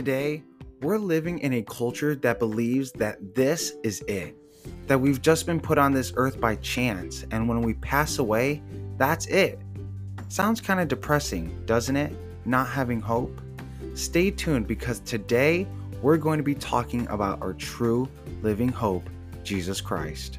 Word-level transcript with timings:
Today, 0.00 0.42
we're 0.80 0.96
living 0.96 1.40
in 1.40 1.52
a 1.52 1.62
culture 1.62 2.14
that 2.14 2.38
believes 2.38 2.90
that 2.92 3.34
this 3.34 3.74
is 3.82 4.00
it, 4.08 4.34
that 4.86 4.98
we've 4.98 5.20
just 5.20 5.44
been 5.44 5.60
put 5.60 5.76
on 5.76 5.92
this 5.92 6.14
earth 6.16 6.40
by 6.40 6.56
chance, 6.56 7.26
and 7.32 7.46
when 7.46 7.60
we 7.60 7.74
pass 7.74 8.16
away, 8.16 8.62
that's 8.96 9.26
it. 9.26 9.60
Sounds 10.28 10.58
kind 10.58 10.80
of 10.80 10.88
depressing, 10.88 11.54
doesn't 11.66 11.96
it? 11.96 12.14
Not 12.46 12.68
having 12.68 12.98
hope? 12.98 13.42
Stay 13.92 14.30
tuned 14.30 14.66
because 14.66 15.00
today 15.00 15.66
we're 16.00 16.16
going 16.16 16.38
to 16.38 16.44
be 16.44 16.54
talking 16.54 17.06
about 17.08 17.42
our 17.42 17.52
true 17.52 18.08
living 18.40 18.70
hope, 18.70 19.10
Jesus 19.44 19.82
Christ. 19.82 20.38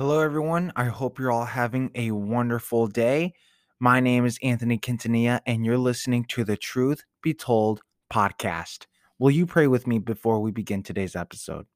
Hello, 0.00 0.20
everyone. 0.20 0.72
I 0.76 0.84
hope 0.84 1.18
you're 1.18 1.30
all 1.30 1.44
having 1.44 1.90
a 1.94 2.10
wonderful 2.12 2.86
day. 2.86 3.34
My 3.80 4.00
name 4.00 4.24
is 4.24 4.38
Anthony 4.42 4.78
Quintanilla, 4.78 5.42
and 5.44 5.62
you're 5.62 5.76
listening 5.76 6.24
to 6.30 6.42
the 6.42 6.56
Truth 6.56 7.04
Be 7.20 7.34
Told 7.34 7.82
podcast. 8.10 8.86
Will 9.18 9.30
you 9.30 9.44
pray 9.44 9.66
with 9.66 9.86
me 9.86 9.98
before 9.98 10.40
we 10.40 10.52
begin 10.52 10.82
today's 10.82 11.14
episode? 11.14 11.66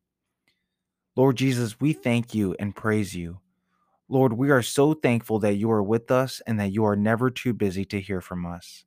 Lord 1.15 1.37
Jesus, 1.37 1.79
we 1.83 1.93
thank 1.93 2.35
you 2.35 2.57
and 2.59 2.75
praise 2.75 3.15
you. 3.15 3.41
Lord, 4.09 4.33
we 4.33 4.51
are 4.51 4.63
so 4.63 4.95
thankful 4.95 5.39
that 5.41 5.57
you 5.57 5.71
are 5.71 5.83
with 5.83 6.11
us 6.11 6.41
and 6.47 6.59
that 6.59 6.73
you 6.73 6.87
are 6.87 6.97
never 6.97 7.31
too 7.31 7.53
busy 7.53 7.85
to 7.85 8.01
hear 8.01 8.23
from 8.23 8.47
us. 8.47 8.87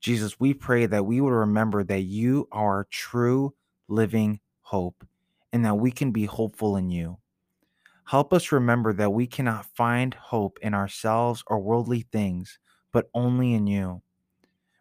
Jesus, 0.00 0.38
we 0.38 0.54
pray 0.54 0.86
that 0.86 1.06
we 1.06 1.20
would 1.20 1.32
remember 1.32 1.82
that 1.82 2.02
you 2.02 2.46
are 2.52 2.86
true 2.88 3.52
living 3.88 4.38
hope 4.60 5.04
and 5.52 5.64
that 5.64 5.74
we 5.74 5.90
can 5.90 6.12
be 6.12 6.26
hopeful 6.26 6.76
in 6.76 6.88
you. 6.88 7.18
Help 8.10 8.32
us 8.32 8.50
remember 8.50 8.92
that 8.92 9.12
we 9.12 9.24
cannot 9.24 9.64
find 9.76 10.14
hope 10.14 10.58
in 10.62 10.74
ourselves 10.74 11.44
or 11.46 11.60
worldly 11.60 12.00
things, 12.10 12.58
but 12.92 13.08
only 13.14 13.54
in 13.54 13.68
you. 13.68 14.02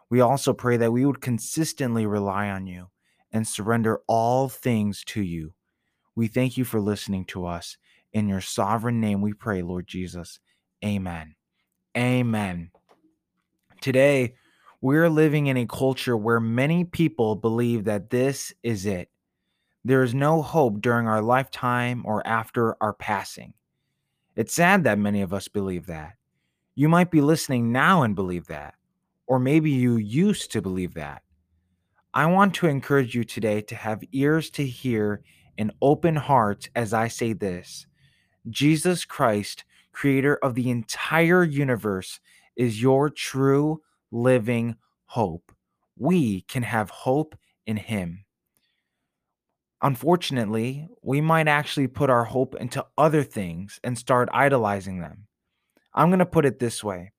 We 0.09 0.19
also 0.19 0.51
pray 0.51 0.77
that 0.77 0.91
we 0.91 1.05
would 1.05 1.21
consistently 1.21 2.07
rely 2.07 2.49
on 2.49 2.65
you 2.65 2.87
and 3.31 3.47
surrender 3.47 3.99
all 4.07 4.49
things 4.49 5.03
to 5.09 5.21
you. 5.21 5.53
We 6.15 6.25
thank 6.25 6.57
you 6.57 6.65
for 6.65 6.81
listening 6.81 7.25
to 7.25 7.45
us. 7.45 7.77
In 8.13 8.27
your 8.27 8.41
sovereign 8.41 8.99
name 8.99 9.21
we 9.21 9.33
pray, 9.33 9.61
Lord 9.61 9.85
Jesus. 9.85 10.39
Amen. 10.83 11.35
Amen. 11.95 12.71
Today, 13.79 14.33
we're 14.81 15.07
living 15.07 15.45
in 15.45 15.57
a 15.57 15.67
culture 15.67 16.17
where 16.17 16.39
many 16.39 16.83
people 16.83 17.35
believe 17.35 17.83
that 17.83 18.09
this 18.09 18.55
is 18.63 18.87
it. 18.87 19.11
There 19.85 20.03
is 20.03 20.13
no 20.13 20.41
hope 20.41 20.81
during 20.81 21.07
our 21.07 21.21
lifetime 21.21 22.03
or 22.05 22.25
after 22.27 22.75
our 22.81 22.93
passing. 22.93 23.53
It's 24.35 24.53
sad 24.53 24.83
that 24.83 24.99
many 24.99 25.21
of 25.21 25.33
us 25.33 25.47
believe 25.47 25.85
that. 25.87 26.13
You 26.75 26.89
might 26.89 27.11
be 27.11 27.21
listening 27.21 27.71
now 27.71 28.03
and 28.03 28.15
believe 28.15 28.47
that, 28.47 28.75
or 29.27 29.39
maybe 29.39 29.71
you 29.71 29.97
used 29.97 30.51
to 30.51 30.61
believe 30.61 30.93
that. 30.95 31.23
I 32.13 32.25
want 32.25 32.53
to 32.55 32.67
encourage 32.67 33.15
you 33.15 33.23
today 33.23 33.61
to 33.61 33.75
have 33.75 34.03
ears 34.11 34.49
to 34.51 34.65
hear 34.65 35.21
and 35.57 35.71
open 35.81 36.15
hearts 36.15 36.69
as 36.75 36.93
I 36.93 37.07
say 37.07 37.33
this 37.33 37.85
Jesus 38.49 39.05
Christ, 39.05 39.65
creator 39.91 40.37
of 40.37 40.55
the 40.55 40.69
entire 40.69 41.43
universe, 41.43 42.19
is 42.55 42.81
your 42.81 43.09
true 43.09 43.81
living 44.11 44.75
hope. 45.05 45.51
We 45.97 46.41
can 46.41 46.63
have 46.63 46.89
hope 46.89 47.35
in 47.65 47.77
him. 47.77 48.25
Unfortunately, 49.81 50.87
we 51.01 51.21
might 51.21 51.47
actually 51.47 51.87
put 51.87 52.09
our 52.09 52.25
hope 52.25 52.55
into 52.55 52.85
other 52.97 53.23
things 53.23 53.79
and 53.83 53.97
start 53.97 54.29
idolizing 54.33 54.99
them. 54.99 55.27
I'm 55.93 56.09
going 56.09 56.19
to 56.19 56.25
put 56.25 56.45
it 56.45 56.59
this 56.59 56.83
way 56.83 57.13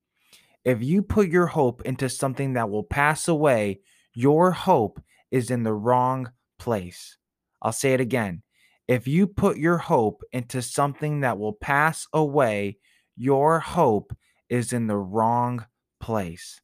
if 0.63 0.83
you 0.83 1.01
put 1.01 1.27
your 1.27 1.47
hope 1.47 1.81
into 1.85 2.07
something 2.07 2.53
that 2.53 2.69
will 2.69 2.83
pass 2.83 3.27
away, 3.27 3.79
your 4.13 4.51
hope 4.51 5.01
is 5.31 5.49
in 5.49 5.63
the 5.63 5.73
wrong 5.73 6.31
place. 6.59 7.17
I'll 7.61 7.71
say 7.71 7.93
it 7.93 8.01
again. 8.01 8.43
If 8.87 9.07
you 9.07 9.25
put 9.25 9.57
your 9.57 9.77
hope 9.77 10.21
into 10.31 10.61
something 10.61 11.21
that 11.21 11.39
will 11.39 11.53
pass 11.53 12.07
away, 12.13 12.77
your 13.15 13.59
hope 13.59 14.15
is 14.49 14.73
in 14.73 14.87
the 14.87 14.97
wrong 14.97 15.65
place. 15.99 16.61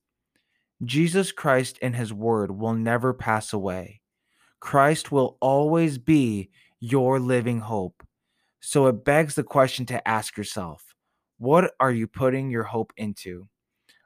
Jesus 0.84 1.32
Christ 1.32 1.80
and 1.82 1.96
his 1.96 2.14
word 2.14 2.52
will 2.52 2.74
never 2.74 3.14
pass 3.14 3.54
away. 3.54 4.02
Christ 4.60 5.12
will 5.12 5.38
always 5.42 5.98
be 5.98 6.50
your 6.80 7.20
living 7.20 7.60
hope. 7.60 8.04
So 8.60 8.88
it 8.88 9.06
begs 9.06 9.36
the 9.36 9.44
question 9.44 9.86
to 9.88 10.08
ask 10.08 10.38
yourself 10.38 10.84
what 11.38 11.74
are 11.80 11.92
you 11.92 12.08
putting 12.08 12.50
your 12.50 12.64
hope 12.64 12.92
into? 12.98 13.48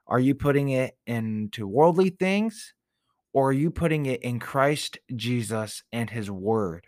Are 0.08 0.20
you 0.20 0.36
putting 0.36 0.70
it 0.70 0.98
into 1.08 1.66
worldly 1.68 2.10
things 2.10 2.74
or 3.34 3.50
are 3.50 3.54
you 3.54 3.72
putting 3.72 4.06
it 4.06 4.22
in 4.24 4.40
Christ 4.40 4.98
Jesus 5.16 5.84
and 5.94 6.10
his 6.10 6.30
word? 6.30 6.88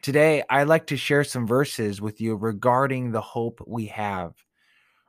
Today, 0.00 0.42
I'd 0.48 0.68
like 0.68 0.86
to 0.86 0.96
share 0.96 1.24
some 1.24 1.46
verses 1.46 2.00
with 2.00 2.20
you 2.20 2.36
regarding 2.36 3.10
the 3.10 3.20
hope 3.20 3.60
we 3.66 3.86
have. 3.86 4.32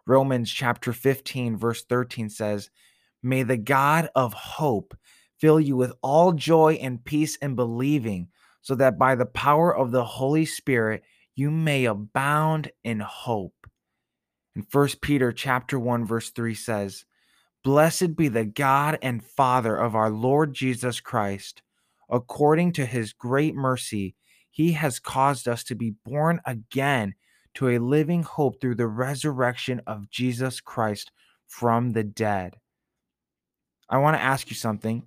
Romans 0.05 0.51
chapter 0.51 0.91
15, 0.91 1.55
verse 1.55 1.85
13 1.85 2.29
says, 2.29 2.69
May 3.21 3.43
the 3.43 3.57
God 3.57 4.09
of 4.15 4.33
hope 4.33 4.97
fill 5.39 5.59
you 5.59 5.75
with 5.75 5.93
all 6.01 6.33
joy 6.33 6.73
and 6.81 7.03
peace 7.03 7.35
in 7.37 7.55
believing, 7.55 8.27
so 8.61 8.75
that 8.75 8.99
by 8.99 9.15
the 9.15 9.25
power 9.25 9.75
of 9.75 9.91
the 9.91 10.03
Holy 10.03 10.45
Spirit 10.45 11.03
you 11.35 11.49
may 11.49 11.85
abound 11.85 12.71
in 12.83 12.99
hope. 12.99 13.67
And 14.55 14.65
1 14.71 14.89
Peter 15.01 15.31
chapter 15.31 15.79
1 15.79 16.05
verse 16.05 16.31
3 16.31 16.53
says, 16.53 17.05
Blessed 17.63 18.15
be 18.15 18.27
the 18.27 18.45
God 18.45 18.97
and 19.01 19.23
Father 19.23 19.75
of 19.75 19.95
our 19.95 20.09
Lord 20.09 20.53
Jesus 20.53 20.99
Christ. 20.99 21.61
According 22.09 22.73
to 22.73 22.85
his 22.85 23.13
great 23.13 23.55
mercy, 23.55 24.15
he 24.49 24.73
has 24.73 24.99
caused 24.99 25.47
us 25.47 25.63
to 25.65 25.75
be 25.75 25.93
born 26.05 26.41
again 26.45 27.15
to 27.55 27.69
a 27.69 27.77
living 27.77 28.23
hope 28.23 28.59
through 28.59 28.75
the 28.75 28.87
resurrection 28.87 29.81
of 29.85 30.09
Jesus 30.09 30.59
Christ 30.59 31.11
from 31.47 31.91
the 31.91 32.03
dead. 32.03 32.55
I 33.89 33.97
want 33.97 34.17
to 34.17 34.21
ask 34.21 34.49
you 34.49 34.55
something. 34.55 35.05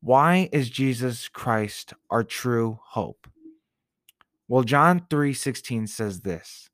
Why 0.00 0.48
is 0.52 0.70
Jesus 0.70 1.28
Christ 1.28 1.94
our 2.10 2.22
true 2.22 2.78
hope? 2.82 3.28
Well, 4.48 4.62
John 4.62 5.06
3:16 5.10 5.86
says 5.86 6.20
this, 6.20 6.70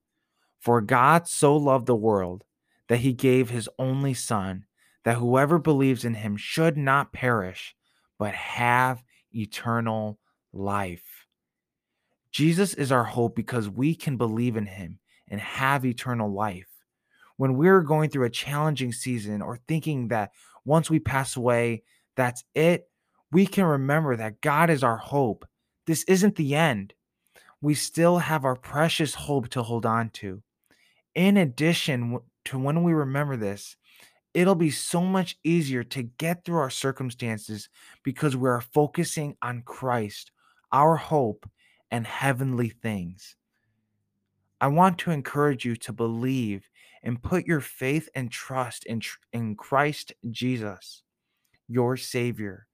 "For 0.58 0.80
God 0.80 1.26
so 1.26 1.56
loved 1.56 1.86
the 1.86 1.96
world 1.96 2.44
that 2.88 2.98
he 3.00 3.12
gave 3.12 3.48
his 3.48 3.68
only 3.78 4.12
son, 4.12 4.66
that 5.04 5.16
whoever 5.16 5.58
believes 5.58 6.04
in 6.04 6.14
him 6.14 6.36
should 6.36 6.76
not 6.76 7.12
perish, 7.12 7.74
but 8.18 8.34
have 8.34 9.02
eternal 9.34 10.18
life." 10.52 11.26
Jesus 12.30 12.74
is 12.74 12.92
our 12.92 13.04
hope 13.04 13.34
because 13.34 13.68
we 13.68 13.94
can 13.94 14.16
believe 14.16 14.56
in 14.56 14.66
him 14.66 14.98
and 15.28 15.40
have 15.40 15.86
eternal 15.86 16.30
life. 16.30 16.84
When 17.36 17.56
we're 17.56 17.80
going 17.80 18.10
through 18.10 18.26
a 18.26 18.30
challenging 18.30 18.92
season 18.92 19.40
or 19.40 19.56
thinking 19.56 20.08
that 20.08 20.32
once 20.64 20.90
we 20.90 21.00
pass 21.00 21.36
away, 21.36 21.82
that's 22.14 22.44
it, 22.54 22.90
we 23.32 23.46
can 23.46 23.64
remember 23.64 24.14
that 24.16 24.40
God 24.40 24.70
is 24.70 24.84
our 24.84 24.98
hope. 24.98 25.46
This 25.86 26.04
isn't 26.04 26.36
the 26.36 26.54
end. 26.54 26.92
We 27.60 27.74
still 27.74 28.18
have 28.18 28.44
our 28.44 28.56
precious 28.56 29.14
hope 29.14 29.48
to 29.50 29.62
hold 29.62 29.86
on 29.86 30.10
to. 30.10 30.42
In 31.14 31.36
addition 31.38 32.18
to 32.46 32.58
when 32.58 32.82
we 32.82 32.92
remember 32.92 33.36
this, 33.36 33.76
it'll 34.34 34.54
be 34.54 34.70
so 34.70 35.02
much 35.02 35.38
easier 35.44 35.82
to 35.84 36.02
get 36.02 36.44
through 36.44 36.58
our 36.58 36.70
circumstances 36.70 37.68
because 38.02 38.36
we 38.36 38.48
are 38.48 38.60
focusing 38.60 39.36
on 39.42 39.62
Christ, 39.62 40.30
our 40.70 40.96
hope, 40.96 41.48
and 41.90 42.06
heavenly 42.06 42.68
things. 42.68 43.36
I 44.60 44.68
want 44.68 44.98
to 44.98 45.10
encourage 45.10 45.64
you 45.64 45.76
to 45.76 45.92
believe 45.92 46.68
and 47.02 47.22
put 47.22 47.46
your 47.46 47.60
faith 47.60 48.08
and 48.14 48.30
trust 48.30 48.86
in, 48.86 49.00
in 49.32 49.56
Christ 49.56 50.12
Jesus, 50.30 51.02
your 51.68 51.96
Savior. 51.96 52.66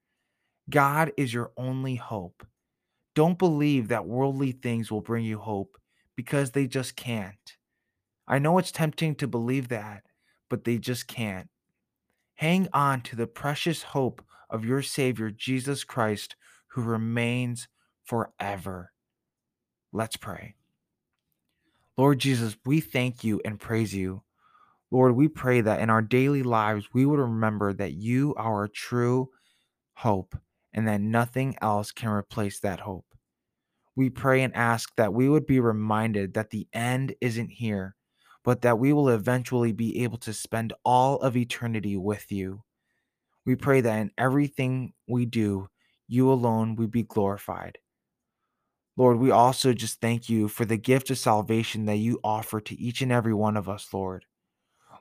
God 0.70 1.12
is 1.16 1.32
your 1.32 1.52
only 1.56 1.94
hope. 1.94 2.46
Don't 3.14 3.38
believe 3.38 3.88
that 3.88 4.06
worldly 4.06 4.52
things 4.52 4.90
will 4.90 5.00
bring 5.00 5.24
you 5.24 5.38
hope 5.38 5.78
because 6.14 6.50
they 6.50 6.66
just 6.66 6.94
can't. 6.94 7.56
I 8.26 8.38
know 8.38 8.58
it's 8.58 8.70
tempting 8.70 9.14
to 9.16 9.26
believe 9.26 9.68
that, 9.68 10.04
but 10.50 10.64
they 10.64 10.78
just 10.78 11.08
can't. 11.08 11.48
Hang 12.34 12.68
on 12.72 13.00
to 13.02 13.16
the 13.16 13.26
precious 13.26 13.82
hope 13.82 14.22
of 14.50 14.64
your 14.64 14.82
Savior, 14.82 15.30
Jesus 15.30 15.84
Christ, 15.84 16.36
who 16.68 16.82
remains 16.82 17.68
forever. 18.04 18.92
Let's 19.92 20.16
pray. 20.16 20.54
Lord 21.96 22.18
Jesus, 22.18 22.56
we 22.64 22.80
thank 22.80 23.24
you 23.24 23.40
and 23.44 23.58
praise 23.58 23.94
you. 23.94 24.22
Lord, 24.90 25.16
we 25.16 25.28
pray 25.28 25.62
that 25.62 25.80
in 25.80 25.90
our 25.90 26.02
daily 26.02 26.42
lives 26.42 26.88
we 26.92 27.06
would 27.06 27.18
remember 27.18 27.72
that 27.72 27.94
you 27.94 28.34
are 28.36 28.60
our 28.60 28.68
true 28.68 29.30
hope 29.94 30.36
and 30.72 30.86
that 30.86 31.00
nothing 31.00 31.56
else 31.60 31.92
can 31.92 32.10
replace 32.10 32.60
that 32.60 32.80
hope. 32.80 33.06
We 33.96 34.10
pray 34.10 34.42
and 34.42 34.54
ask 34.54 34.94
that 34.96 35.12
we 35.12 35.28
would 35.28 35.46
be 35.46 35.60
reminded 35.60 36.34
that 36.34 36.50
the 36.50 36.68
end 36.72 37.14
isn't 37.20 37.50
here, 37.50 37.96
but 38.44 38.62
that 38.62 38.78
we 38.78 38.92
will 38.92 39.08
eventually 39.08 39.72
be 39.72 40.04
able 40.04 40.18
to 40.18 40.32
spend 40.32 40.72
all 40.84 41.16
of 41.16 41.36
eternity 41.36 41.96
with 41.96 42.30
you. 42.30 42.62
We 43.44 43.56
pray 43.56 43.80
that 43.80 43.98
in 43.98 44.10
everything 44.16 44.92
we 45.08 45.26
do, 45.26 45.68
you 46.06 46.30
alone 46.30 46.76
would 46.76 46.90
be 46.90 47.02
glorified. 47.02 47.78
Lord, 48.96 49.18
we 49.18 49.30
also 49.30 49.72
just 49.72 50.00
thank 50.00 50.28
you 50.28 50.48
for 50.48 50.64
the 50.64 50.76
gift 50.76 51.10
of 51.10 51.18
salvation 51.18 51.86
that 51.86 51.96
you 51.96 52.20
offer 52.24 52.60
to 52.60 52.80
each 52.80 53.00
and 53.00 53.12
every 53.12 53.34
one 53.34 53.56
of 53.56 53.68
us, 53.68 53.88
Lord. 53.92 54.24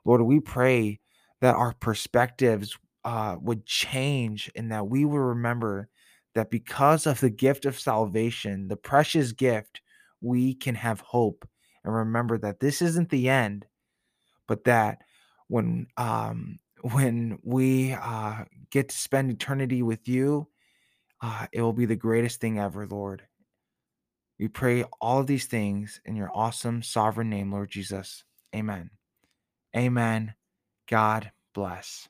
Lord, 0.04 0.22
we 0.22 0.40
pray 0.40 1.00
that 1.40 1.54
our 1.54 1.74
perspectives 1.74 2.78
uh, 3.04 3.36
would 3.40 3.64
change 3.66 4.50
and 4.54 4.72
that 4.72 4.88
we 4.88 5.04
will 5.04 5.18
remember 5.18 5.88
that 6.34 6.50
because 6.50 7.06
of 7.06 7.20
the 7.20 7.30
gift 7.30 7.64
of 7.64 7.78
salvation, 7.78 8.68
the 8.68 8.76
precious 8.76 9.32
gift, 9.32 9.80
we 10.20 10.54
can 10.54 10.74
have 10.74 11.00
hope 11.00 11.48
and 11.84 11.94
remember 11.94 12.38
that 12.38 12.60
this 12.60 12.82
isn't 12.82 13.08
the 13.08 13.28
end, 13.28 13.66
but 14.46 14.64
that 14.64 14.98
when 15.46 15.86
um, 15.96 16.58
when 16.92 17.38
we 17.42 17.92
uh, 17.92 18.44
get 18.70 18.90
to 18.90 18.96
spend 18.96 19.30
eternity 19.30 19.82
with 19.82 20.06
you, 20.06 20.48
uh, 21.20 21.46
it 21.52 21.62
will 21.62 21.72
be 21.72 21.86
the 21.86 21.96
greatest 21.96 22.40
thing 22.40 22.58
ever, 22.58 22.86
Lord. 22.86 23.22
We 24.38 24.46
pray 24.46 24.84
all 25.00 25.18
of 25.20 25.26
these 25.26 25.46
things 25.46 26.00
in 26.04 26.14
your 26.14 26.30
awesome, 26.32 26.82
sovereign 26.82 27.28
name, 27.28 27.50
Lord 27.50 27.70
Jesus. 27.70 28.22
Amen. 28.54 28.90
Amen. 29.76 30.34
God 30.86 31.32
bless. 31.54 32.08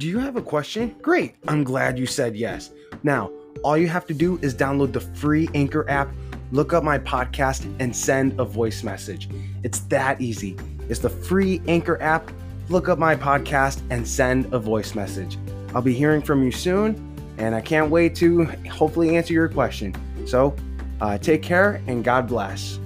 Do 0.00 0.06
you 0.06 0.18
have 0.18 0.36
a 0.36 0.42
question? 0.42 0.96
Great. 1.02 1.34
I'm 1.46 1.62
glad 1.62 1.98
you 1.98 2.06
said 2.06 2.34
yes. 2.34 2.70
Now, 3.02 3.30
all 3.62 3.76
you 3.76 3.88
have 3.88 4.06
to 4.06 4.14
do 4.14 4.38
is 4.40 4.54
download 4.54 4.92
the 4.94 5.00
free 5.00 5.48
Anchor 5.54 5.88
app, 5.90 6.08
look 6.52 6.72
up 6.72 6.82
my 6.82 6.98
podcast, 6.98 7.70
and 7.80 7.94
send 7.94 8.40
a 8.40 8.44
voice 8.44 8.82
message. 8.82 9.28
It's 9.62 9.80
that 9.80 10.20
easy. 10.20 10.56
It's 10.88 11.00
the 11.00 11.10
free 11.10 11.60
Anchor 11.68 12.00
app. 12.00 12.30
Look 12.70 12.88
up 12.88 13.00
my 13.00 13.16
podcast 13.16 13.80
and 13.90 14.06
send 14.06 14.54
a 14.54 14.58
voice 14.60 14.94
message. 14.94 15.36
I'll 15.74 15.82
be 15.82 15.92
hearing 15.92 16.22
from 16.22 16.44
you 16.44 16.52
soon, 16.52 16.94
and 17.36 17.52
I 17.52 17.60
can't 17.60 17.90
wait 17.90 18.14
to 18.16 18.44
hopefully 18.70 19.16
answer 19.16 19.32
your 19.32 19.48
question. 19.48 19.92
So, 20.24 20.54
uh, 21.00 21.18
take 21.18 21.42
care 21.42 21.82
and 21.88 22.04
God 22.04 22.28
bless. 22.28 22.78